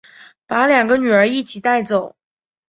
[0.47, 2.15] 把两个女儿一起带走